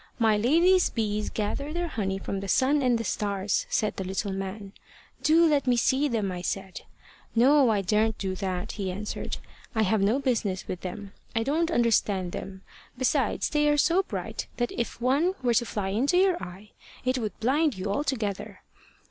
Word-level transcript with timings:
`My 0.19 0.43
lady's 0.43 0.89
bees 0.89 1.29
gather 1.29 1.71
their 1.71 1.89
honey 1.89 2.17
from 2.17 2.39
the 2.39 2.47
sun 2.47 2.81
and 2.81 2.97
the 2.97 3.03
stars,' 3.03 3.67
said 3.69 3.97
the 3.97 4.03
little 4.03 4.31
man. 4.33 4.73
`Do 5.21 5.47
let 5.47 5.67
me 5.67 5.77
see 5.77 6.07
them,' 6.07 6.31
I 6.31 6.41
said. 6.41 6.81
`No. 7.37 7.69
I 7.69 7.83
daren't 7.83 8.17
do 8.17 8.33
that,' 8.33 8.71
he 8.71 8.89
answered. 8.89 9.37
`I 9.75 9.83
have 9.83 10.01
no 10.01 10.17
business 10.17 10.67
with 10.67 10.81
them. 10.81 11.13
I 11.35 11.43
don't 11.43 11.69
understand 11.69 12.31
them. 12.31 12.63
Besides, 12.97 13.49
they 13.51 13.69
are 13.69 13.77
so 13.77 14.01
bright 14.01 14.47
that 14.57 14.71
if 14.71 14.99
one 14.99 15.35
were 15.43 15.53
to 15.53 15.67
fly 15.67 15.89
into 15.89 16.17
your 16.17 16.41
eye, 16.43 16.71
it 17.05 17.19
would 17.19 17.39
blind 17.39 17.77
you 17.77 17.91
altogether.' 17.91 18.61